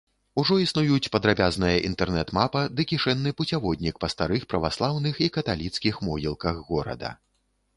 Ужо 0.41 0.55
існуюць 0.59 1.11
падрабязная 1.15 1.73
інтэрнэт-мапа 1.89 2.63
ды 2.79 2.85
кішэнны 2.91 3.33
пуцяводнік 3.41 4.01
па 4.05 4.09
старых 4.15 4.49
праваслаўных 4.55 5.23
і 5.27 5.29
каталіцкіх 5.37 6.01
могілках 6.09 6.55
горада. 6.73 7.17